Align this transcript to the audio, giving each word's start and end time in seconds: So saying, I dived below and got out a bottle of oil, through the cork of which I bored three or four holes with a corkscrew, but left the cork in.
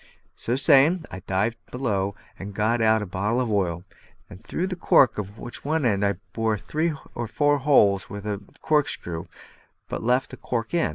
So 0.35 0.55
saying, 0.55 1.05
I 1.11 1.19
dived 1.19 1.59
below 1.69 2.15
and 2.39 2.55
got 2.55 2.81
out 2.81 3.03
a 3.03 3.05
bottle 3.05 3.39
of 3.39 3.51
oil, 3.51 3.83
through 4.43 4.65
the 4.65 4.75
cork 4.75 5.19
of 5.19 5.37
which 5.37 5.63
I 5.63 6.13
bored 6.33 6.61
three 6.61 6.93
or 7.13 7.27
four 7.27 7.59
holes 7.59 8.09
with 8.09 8.25
a 8.25 8.41
corkscrew, 8.63 9.25
but 9.87 10.01
left 10.01 10.31
the 10.31 10.37
cork 10.37 10.73
in. 10.73 10.89